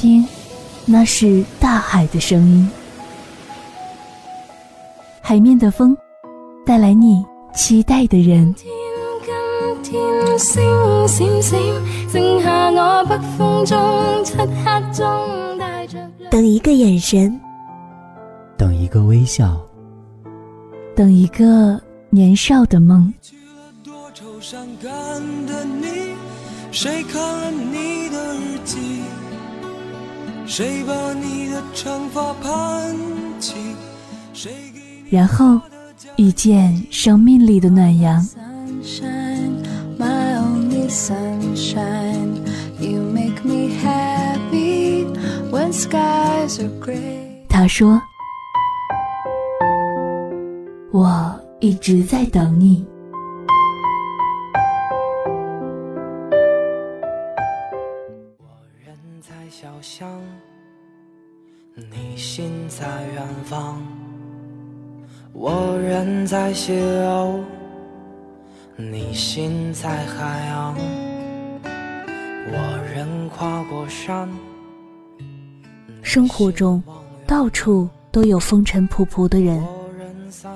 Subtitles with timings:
[0.00, 0.26] 听，
[0.86, 2.66] 那是大海的声音，
[5.20, 5.94] 海面的风，
[6.64, 7.22] 带来你
[7.54, 8.54] 期待的人。
[16.30, 17.38] 等一个眼神，
[18.56, 19.60] 等一个微笑，
[20.96, 23.12] 等一个年少的梦。
[26.72, 28.99] 谁看了你的日记？
[30.50, 32.96] 谁把你的长发盘
[33.38, 33.54] 起？
[35.08, 35.60] 然后
[36.16, 38.20] 遇见生命里的暖阳。
[47.48, 48.02] 他说
[50.90, 52.84] ：“我一直在等你。”
[62.02, 63.82] 你心在远方，
[65.34, 67.40] 我人在西楼，
[68.74, 70.74] 你心在海洋，
[72.46, 74.26] 我人跨过山。
[76.00, 76.82] 生活中，
[77.26, 79.62] 到处都有风尘仆仆的人，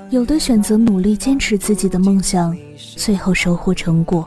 [0.09, 2.56] 有的选择努力坚持自己的梦想，
[2.97, 4.27] 最后收获成果；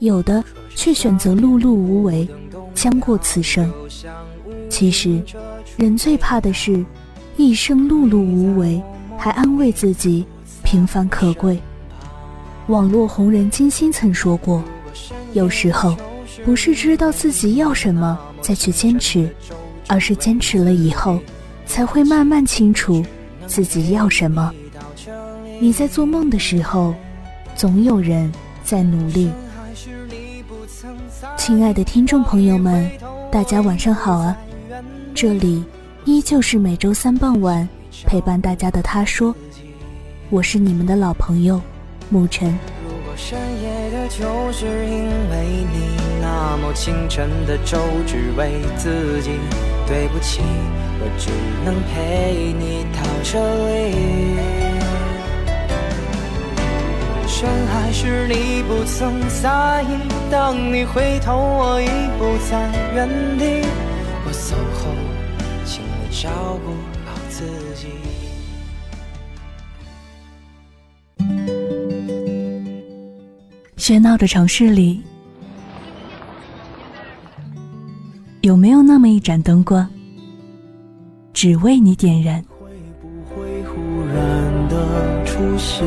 [0.00, 0.42] 有的
[0.74, 2.28] 却选择碌碌无为，
[2.74, 3.72] 将过此生。
[4.68, 5.22] 其实。
[5.76, 6.84] 人最怕的是，
[7.36, 8.82] 一生碌碌无为，
[9.16, 10.24] 还安慰自己
[10.62, 11.58] 平凡可贵。
[12.68, 14.62] 网络红人金星曾说过
[15.32, 15.96] ：“有时候，
[16.44, 19.28] 不是知道自己要什么再去坚持，
[19.88, 21.18] 而是坚持了以后，
[21.66, 23.04] 才会慢慢清楚
[23.46, 24.52] 自己要什么。”
[25.58, 26.94] 你在做梦的时候，
[27.56, 28.30] 总有人
[28.62, 29.30] 在努力。
[31.36, 32.90] 亲爱的听众朋友们，
[33.30, 34.36] 大家晚上好啊！
[35.14, 35.62] 这里
[36.04, 37.68] 依旧是每周三傍晚
[38.06, 39.34] 陪伴大家的他说，
[40.30, 41.60] 我是你们的老朋友
[42.12, 42.58] 沐晨。
[42.84, 44.18] 如果深夜的就
[44.52, 49.30] 是因为你，那么清晨的粥只为自己。
[49.86, 50.40] 对不起，
[51.00, 51.30] 我只
[51.64, 53.38] 能陪你到这
[53.68, 54.40] 里。
[57.26, 59.86] 深海时你不曾在意，
[60.30, 61.88] 当你回头，我已
[62.18, 63.66] 不在原地。
[73.76, 75.02] 喧闹的城市里，
[78.42, 79.88] 有没有那么一盏灯光，
[81.32, 82.40] 只为你点燃？
[82.60, 85.84] 会不会忽然的出现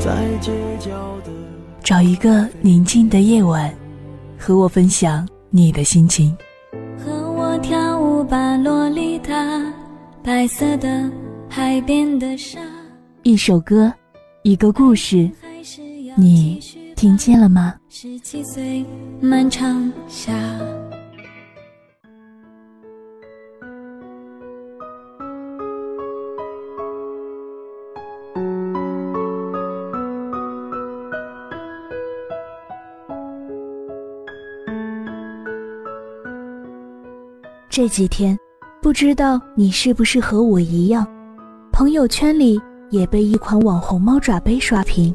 [0.00, 0.50] 在街
[0.80, 0.90] 角
[1.24, 1.30] 的？
[1.84, 3.72] 找一个宁静的夜晚，
[4.36, 6.36] 和我分享你的心情。
[8.26, 9.34] 把洛丽塔，
[10.22, 11.10] 白色的
[11.48, 12.58] 海边的沙。
[13.22, 13.92] 一首歌，
[14.42, 15.30] 一个故事，
[16.16, 16.60] 你
[16.96, 17.74] 听见了吗？
[17.88, 18.84] 十七岁，
[19.20, 20.32] 漫长夏。
[37.74, 38.38] 这几天，
[38.80, 41.04] 不知道你是不是和我一样，
[41.72, 42.56] 朋友圈里
[42.88, 45.12] 也被一款网红猫爪杯刷屏。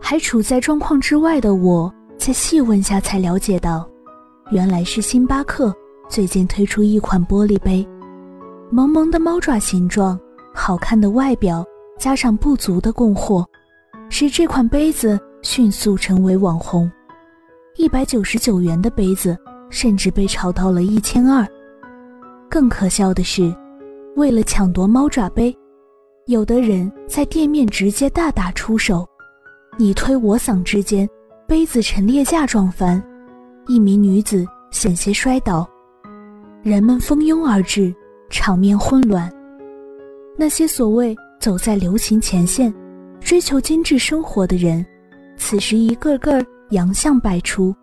[0.00, 3.84] 还处在状况之外的我，在细问下才了解到，
[4.52, 5.74] 原来是星巴克
[6.08, 7.84] 最近推出一款玻璃杯，
[8.70, 10.16] 萌萌的猫爪形状，
[10.54, 11.64] 好看的外表，
[11.98, 13.44] 加上不足的供货，
[14.08, 16.88] 使这款杯子迅速成为网红。
[17.74, 19.36] 一百九十九元的杯子，
[19.70, 21.44] 甚至被炒到了一千二。
[22.54, 23.52] 更可笑的是，
[24.14, 25.52] 为了抢夺猫爪杯，
[26.26, 29.04] 有的人在店面直接大打出手，
[29.76, 31.08] 你推我搡之间，
[31.48, 33.02] 杯子陈列架撞翻，
[33.66, 35.68] 一名女子险些摔倒，
[36.62, 37.92] 人们蜂拥而至，
[38.30, 39.28] 场面混乱。
[40.38, 42.72] 那些所谓走在流行前线、
[43.18, 44.86] 追求精致生活的人，
[45.36, 46.40] 此时一个个
[46.70, 47.74] 洋相百出，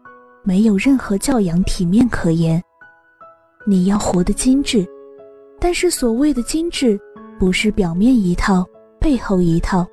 [0.43, 2.63] 没有任何教养体面可言。
[3.65, 4.87] 你要活得精致，
[5.59, 6.99] 但是所谓的精致，
[7.39, 8.65] 不是表面一套，
[8.99, 9.87] 背后一套。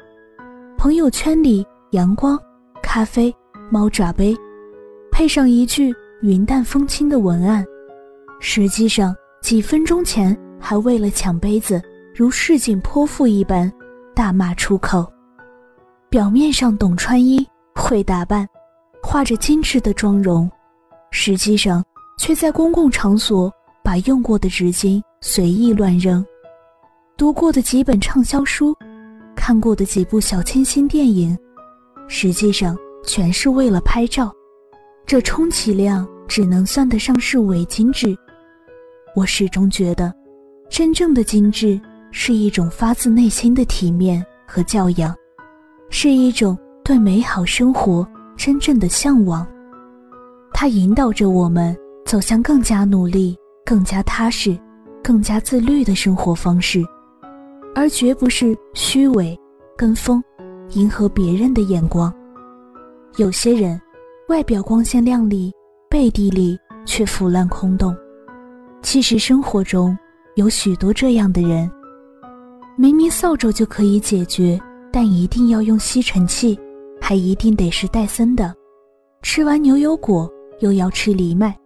[0.76, 2.38] 朋友圈里阳光、
[2.82, 3.34] 咖啡、
[3.70, 4.36] 猫爪杯，
[5.10, 7.64] 配上一句云淡风轻的文案，
[8.40, 11.82] 实际上几分钟前还为了抢杯子
[12.14, 13.70] 如市井泼妇一般
[14.14, 15.06] 大骂出口。
[16.08, 18.48] 表面上懂穿衣、会打扮，
[19.02, 20.50] 画着精致的妆容，
[21.10, 21.84] 实际上
[22.18, 23.52] 却在公共场所
[23.88, 26.22] 把用过的纸巾随意乱扔，
[27.16, 28.76] 读过的几本畅销书，
[29.34, 31.34] 看过的几部小清新电影，
[32.06, 32.76] 实际上
[33.06, 34.30] 全是为了拍照。
[35.06, 38.14] 这充其量只能算得上是伪精致。
[39.16, 40.12] 我始终觉得，
[40.68, 41.80] 真正的精致
[42.12, 45.16] 是一种发自内心的体面和教养，
[45.88, 48.06] 是一种对美好生活
[48.36, 49.46] 真正的向往。
[50.52, 51.74] 它引导着我们
[52.04, 53.34] 走向更加努力、
[53.68, 54.58] 更加踏实、
[55.04, 56.82] 更加自律的生活方式，
[57.74, 59.38] 而绝不是虚伪、
[59.76, 60.24] 跟风、
[60.70, 62.10] 迎合别人的眼光。
[63.18, 63.78] 有些人。
[64.28, 65.50] 外表光鲜亮丽，
[65.88, 67.96] 背地里却腐烂空洞。
[68.82, 69.96] 其实生活中
[70.34, 71.70] 有许多这样的人，
[72.76, 74.60] 明明扫帚就可以解决，
[74.92, 76.60] 但一定要用吸尘器，
[77.00, 78.54] 还一定得是戴森的。
[79.22, 80.30] 吃完牛油果
[80.60, 81.58] 又要吃藜麦，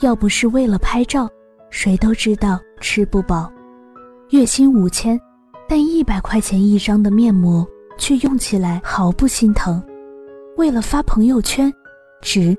[0.00, 1.28] 要不是为了拍照，
[1.68, 3.52] 谁都知道吃不饱。
[4.30, 5.20] 月薪五千，
[5.68, 7.66] 但一百块钱一张的面膜
[7.98, 9.82] 却用起来毫不心疼。
[10.56, 11.72] 为了发朋友圈，
[12.22, 12.56] 值。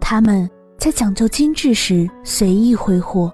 [0.00, 3.32] 他们在讲究精致时随意挥霍，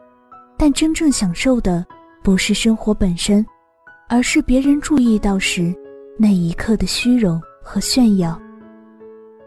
[0.56, 1.84] 但真正享受的
[2.22, 3.44] 不是生活本身，
[4.08, 5.74] 而是别人注意到时
[6.16, 8.40] 那一刻的虚荣和炫耀。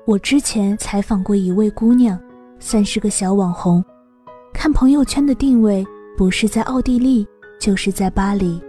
[0.06, 2.18] 我之前采访过一位姑娘，
[2.60, 3.84] 算是个小网红，
[4.54, 5.86] 看朋友圈的定位
[6.18, 7.26] 不是在奥地利，
[7.60, 8.62] 就是在巴黎，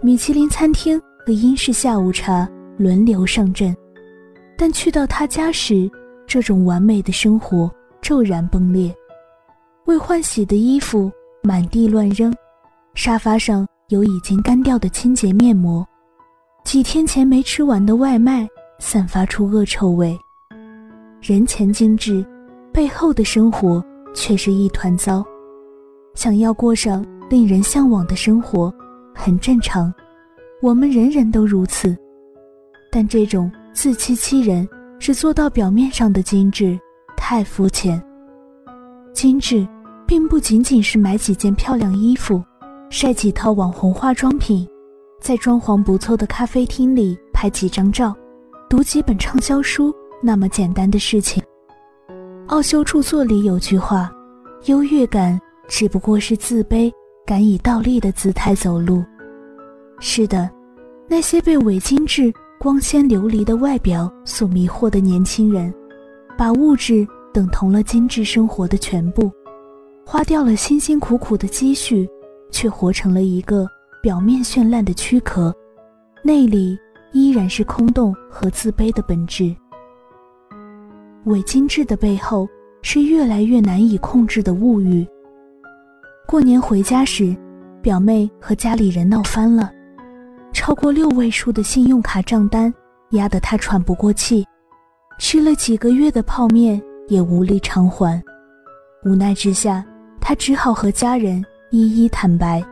[0.00, 3.76] 米其林餐厅和英式下午茶轮流上阵。
[4.56, 5.90] 但去到他家时，
[6.26, 7.70] 这种完美的生活
[8.00, 8.94] 骤然崩裂。
[9.86, 11.10] 未换洗的衣服
[11.42, 12.34] 满地乱扔，
[12.94, 15.86] 沙发上有已经干掉的清洁面膜，
[16.64, 18.48] 几天前没吃完的外卖
[18.78, 20.18] 散发出恶臭味。
[21.20, 22.24] 人前精致，
[22.78, 23.84] 背后的生活
[24.14, 25.24] 却是一团糟。
[26.14, 28.72] 想要过上令人向往的生活，
[29.12, 29.92] 很正常，
[30.62, 31.96] 我们人人都如此。
[32.92, 33.50] 但这种。
[33.74, 36.78] 自欺欺人，只做到表面上的精致，
[37.16, 38.00] 太肤浅。
[39.12, 39.66] 精致，
[40.06, 42.42] 并不仅仅是买几件漂亮衣服，
[42.90, 44.68] 晒几套网红化妆品，
[45.20, 48.14] 在装潢不错的咖啡厅里拍几张照，
[48.70, 51.40] 读几本畅销书那么简单的事情。
[52.48, 54.10] 奥修著作里有句话
[54.64, 56.90] ：“优越感只不过是自卑
[57.26, 59.04] 敢以倒立的姿态走路。”
[60.00, 60.48] 是的，
[61.06, 62.32] 那些被伪精致。
[62.58, 65.72] 光鲜流离的外表所迷惑的年轻人，
[66.36, 69.30] 把物质等同了精致生活的全部，
[70.04, 72.08] 花掉了辛辛苦苦的积蓄，
[72.50, 73.64] 却活成了一个
[74.02, 75.54] 表面绚烂的躯壳，
[76.24, 76.76] 内里
[77.12, 79.54] 依然是空洞和自卑的本质。
[81.24, 82.48] 伪精致的背后，
[82.82, 85.06] 是越来越难以控制的物欲。
[86.26, 87.36] 过年回家时，
[87.82, 89.70] 表妹和家里人闹翻了。
[90.52, 92.72] 超过六位数的信用卡账单
[93.10, 94.46] 压得他喘不过气，
[95.18, 98.22] 吃了几个月的泡面也无力偿还，
[99.04, 99.84] 无奈之下，
[100.20, 102.62] 他只好和家人一一坦白。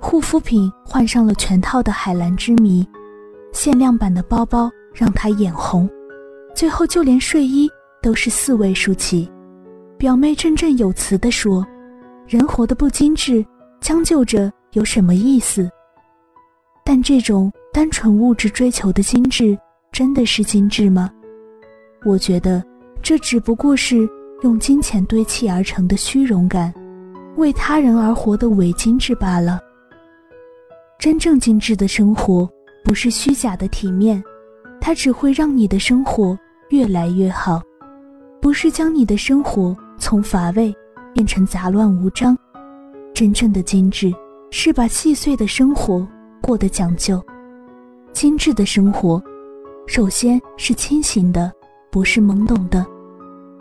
[0.00, 2.86] 护肤品换上了全套的海蓝之谜，
[3.52, 5.88] 限量版的包包让他眼红，
[6.56, 7.70] 最后就连睡衣
[8.02, 9.30] 都是四位数起。
[9.98, 11.64] 表妹振振有词地说
[12.26, 13.44] ：“人活得不精致，
[13.78, 15.70] 将就着有什么意思？”
[16.82, 19.56] 但这种单纯物质追求的精致，
[19.92, 21.10] 真的是精致吗？
[22.06, 22.64] 我觉得，
[23.02, 24.08] 这只不过是
[24.42, 26.72] 用金钱堆砌而成的虚荣感，
[27.36, 29.60] 为他人而活的伪精致罢了。
[30.98, 32.48] 真正精致的生活，
[32.82, 34.22] 不是虚假的体面，
[34.80, 36.38] 它只会让你的生活
[36.70, 37.62] 越来越好，
[38.40, 40.74] 不是将你的生活从乏味
[41.14, 42.36] 变成杂乱无章。
[43.14, 44.12] 真正的精致，
[44.50, 46.06] 是把细碎的生活。
[46.42, 47.20] 过得讲究、
[48.12, 49.20] 精致的生活，
[49.86, 51.52] 首先是清醒的，
[51.90, 52.84] 不是懵懂的；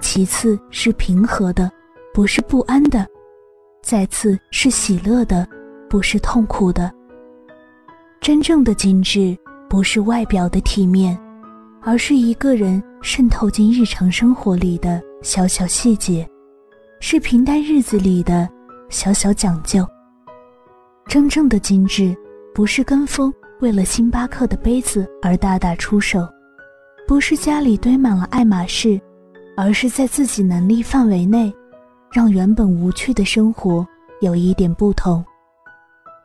[0.01, 1.71] 其次是平和的，
[2.13, 3.03] 不是不安的；
[3.81, 5.47] 再次是喜乐的，
[5.89, 6.93] 不是痛苦的。
[8.21, 9.35] 真正的精致，
[9.67, 11.17] 不是外表的体面，
[11.85, 16.27] 而是一个人渗透进日常生活里的小小细节，
[16.99, 18.49] 是平淡日子里的
[18.89, 19.87] 小小讲究。
[21.07, 22.15] 真正的精致。
[22.55, 26.21] 不是跟风，为了星巴克的杯子而大打出手；
[27.05, 28.97] 不是家里堆满了爱马仕，
[29.57, 31.53] 而是在自己能力范围内，
[32.13, 33.85] 让原本无趣的生活
[34.21, 35.21] 有一点不同。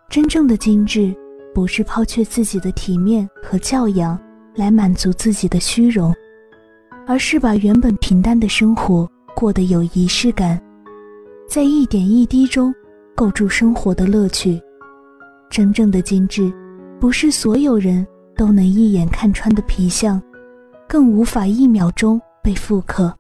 [0.08, 1.12] 真正的精致，
[1.52, 4.16] 不是抛却自己的体面和教养
[4.54, 6.14] 来满足自己的虚荣，
[7.07, 10.61] 而是把原本平淡的生活过得有仪式感，
[11.49, 12.75] 在一点一滴中
[13.14, 14.61] 构筑生活的乐趣。
[15.49, 16.52] 真正的精致，
[17.00, 20.23] 不是所有人都能一眼看穿的皮相，
[20.88, 23.12] 更无法一秒钟被复刻，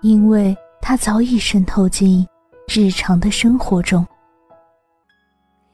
[0.00, 2.24] 因为它早已渗透进
[2.68, 4.06] 日常的生活中。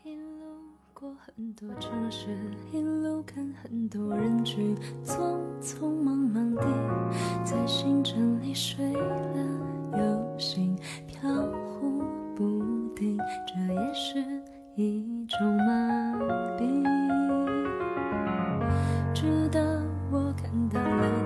[0.03, 0.13] 路
[0.95, 2.26] 过很多城市，
[3.89, 6.63] 多人群，匆匆忙忙地
[7.45, 9.39] 在星辰里睡了
[9.93, 10.77] 又醒，
[11.07, 11.29] 飘
[11.79, 12.03] 忽
[12.35, 12.63] 不
[12.95, 14.25] 定，这也是
[14.75, 15.17] 一。
[15.29, 16.15] 种麻
[16.57, 16.85] 痹，
[19.13, 19.61] 直到
[20.09, 21.26] 我看到了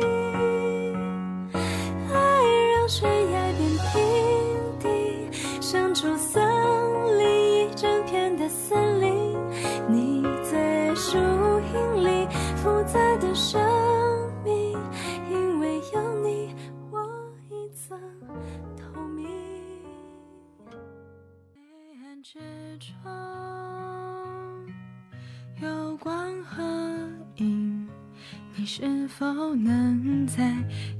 [28.61, 29.25] 你是否
[29.55, 30.53] 能在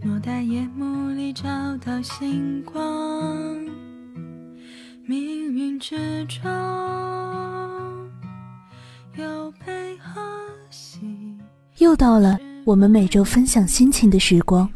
[0.04, 1.44] 偌大夜幕里找
[1.78, 3.56] 到星光？
[5.06, 6.42] 命运之中
[9.16, 10.20] 有悲和
[10.72, 11.02] 喜。
[11.78, 14.68] 又到了我们每周分享心情的时光，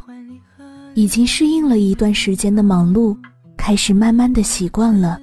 [0.94, 3.18] 已经适应了一段时间的忙碌，
[3.56, 5.20] 开始慢慢的习惯了。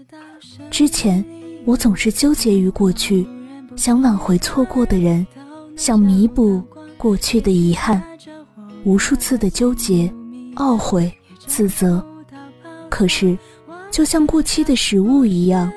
[0.69, 1.23] 之前，
[1.63, 3.25] 我总是纠结于过去，
[3.77, 5.25] 想挽回错过的人，
[5.77, 6.61] 想弥补
[7.03, 8.01] 过去的遗憾，
[8.85, 10.09] 无数次的纠结、
[10.55, 11.13] 懊悔、
[11.45, 12.01] 自责。
[12.89, 13.37] 可是，
[13.91, 15.69] 就像过期的食物一样，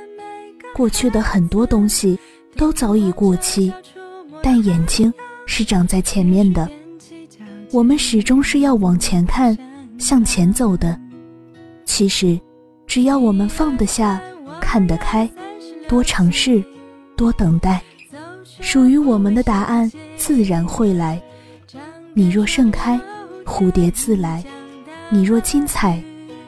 [0.73, 2.16] 过去的很多东西
[2.54, 3.73] 都早已过期，
[4.40, 5.12] 但眼睛
[5.47, 6.71] 是长在前面的。
[7.73, 9.59] 我们始终是要往前看，
[9.99, 10.97] 向前走的。
[11.85, 12.40] 其实，
[12.87, 14.23] 只要我们放得下。
[14.61, 15.28] 看得开，
[15.88, 16.62] 多尝试，
[17.16, 17.83] 多等待，
[18.61, 21.20] 属于我们的答案自然会来。
[22.14, 23.00] 你若盛开，
[23.44, 24.42] 蝴蝶自来；
[25.11, 26.02] 你若精彩，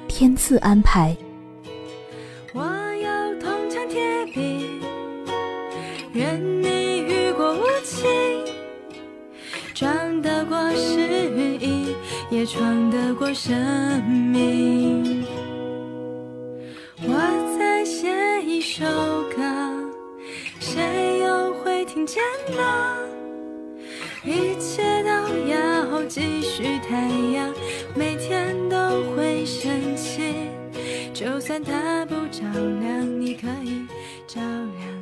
[0.08, 1.16] 天自安排。
[2.54, 2.62] 我
[3.02, 4.80] 要铜墙铁壁，
[6.12, 8.08] 愿你雨过无情，
[9.75, 10.98] 撞得过失
[11.60, 11.94] 意，
[12.30, 15.25] 也闯得过生命。
[17.02, 18.08] 我在写。
[18.40, 18.84] 一首
[19.37, 19.42] 歌，
[20.58, 22.22] 谁又会听见
[22.56, 22.88] 呢？
[26.59, 27.55] 是，太阳
[27.95, 28.77] 每天都
[29.15, 30.35] 会升起，
[31.15, 32.43] 就算它不照
[32.81, 33.87] 亮，你可以
[34.27, 34.98] 照亮。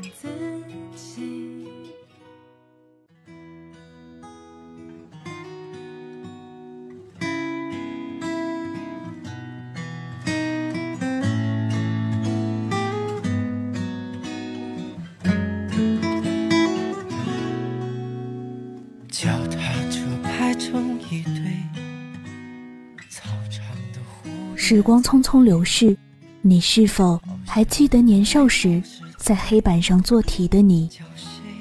[24.69, 25.97] 时光匆匆流逝，
[26.43, 28.83] 你是否还记得年少时
[29.17, 30.91] 在黑板上做题的你，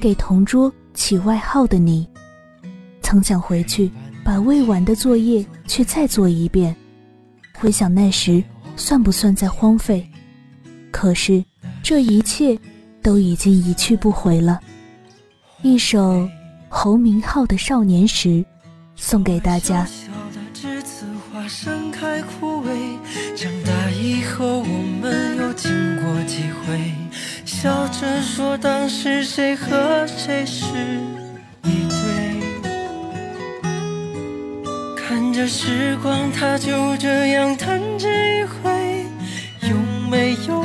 [0.02, 2.08] 给同桌起外号的你？
[3.04, 3.92] 曾想回去
[4.24, 6.76] 把未完的作业去再做一遍，
[7.60, 8.44] 回想那时
[8.76, 10.04] 算不算在荒废？
[10.90, 11.46] 可是
[11.84, 12.58] 这一切
[13.04, 14.60] 都已经一去不回了。
[15.62, 16.28] 一首
[16.70, 18.30] 侯明昊的《少年时》
[18.96, 19.88] 送给大家。
[21.48, 22.98] 盛开枯萎，
[23.36, 24.64] 长大以后我
[25.02, 25.72] 们又经
[26.02, 26.92] 过几回，
[27.46, 30.66] 笑着说当时谁和谁是
[31.64, 32.42] 一对，
[34.98, 38.08] 看着时光它就这样弹指
[38.42, 39.06] 一挥，
[39.70, 39.76] 有
[40.10, 40.64] 没有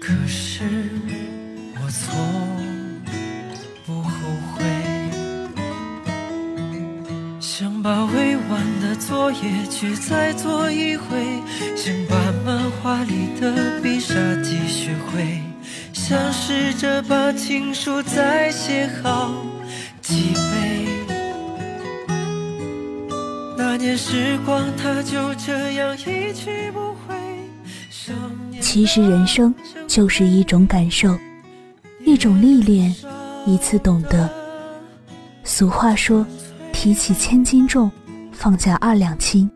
[0.00, 0.64] 可是
[1.76, 2.16] 我从
[3.86, 4.10] 不后
[4.56, 4.64] 悔。
[7.38, 9.38] 想把未完的作业
[9.70, 11.42] 去再做一回，
[11.76, 15.42] 想把漫画里的必杀技学会，
[15.92, 19.34] 想试着把情书再写好
[20.00, 20.88] 几倍。
[23.58, 26.99] 那年时光，它就这样一去不回。
[28.72, 29.52] 其实人生
[29.88, 31.18] 就是一种感受，
[32.06, 32.94] 一种历练，
[33.44, 34.30] 一次懂得。
[35.42, 36.24] 俗话说
[36.72, 37.90] ：“提起千斤重，
[38.30, 39.50] 放下二两轻。”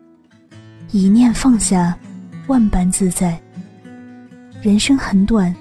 [0.91, 1.97] 一念放下，
[2.47, 3.41] 万般自在。
[4.61, 5.55] 人生很短，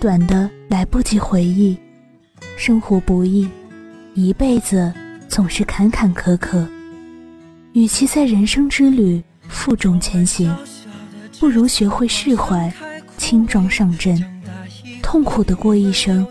[0.00, 1.76] 短的来不及回忆。
[2.56, 3.46] 生活不易，
[4.14, 4.90] 一辈子
[5.28, 6.66] 总是坎坎坷坷。
[7.74, 10.50] 与其在人生之旅负重前行，
[11.38, 12.72] 不如学会释怀，
[13.16, 14.22] 轻装上阵。
[15.02, 16.26] 痛苦的过一生，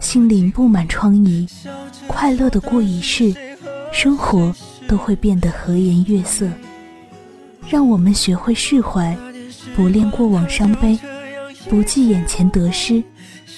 [0.00, 1.48] 心灵布满疮痍；
[2.06, 3.34] 快乐的过一世，
[3.92, 4.54] 生活
[4.88, 6.48] 都会变得和颜悦色。
[7.68, 9.16] 让我们学会释怀，
[9.76, 10.98] 不恋过往伤悲，
[11.68, 13.02] 不计眼前得失，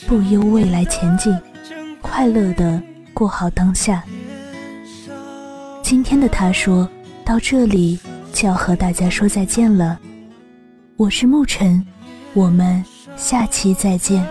[0.07, 1.37] 不忧未来前景，
[2.03, 2.83] 快乐的
[3.15, 4.05] 过好当下。
[5.83, 6.89] 今天的他说。
[7.25, 7.99] 到这里
[8.33, 9.99] 就要和大家说再见了，
[10.97, 11.85] 我是沐晨，
[12.37, 12.85] 我们
[13.17, 14.23] 下期再见。